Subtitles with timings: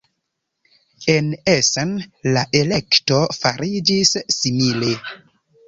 [1.15, 1.91] En Essen
[2.37, 4.93] la elekto fariĝis simile.